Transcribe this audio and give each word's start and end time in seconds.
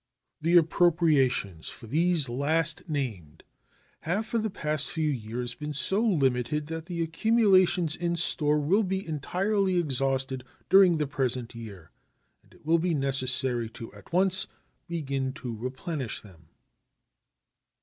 The 0.41 0.57
appropriations 0.57 1.69
for 1.69 1.85
these 1.85 2.27
last 2.27 2.89
named 2.89 3.43
have 3.99 4.25
for 4.25 4.39
the 4.39 4.49
past 4.49 4.87
few 4.89 5.11
years 5.11 5.53
been 5.53 5.73
so 5.75 6.01
limited 6.03 6.65
that 6.65 6.87
the 6.87 7.03
accumulations 7.03 7.95
in 7.95 8.15
store 8.15 8.57
will 8.59 8.81
be 8.81 9.07
entirely 9.07 9.77
exhausted 9.77 10.43
during 10.71 10.97
the 10.97 11.05
present 11.05 11.53
year, 11.53 11.91
and 12.41 12.51
it 12.51 12.65
will 12.65 12.79
be 12.79 12.95
necessary 12.95 13.69
to 13.77 13.93
at 13.93 14.11
once 14.11 14.47
begin 14.87 15.33
to 15.33 15.55
replenish 15.55 16.21
them. 16.21 16.47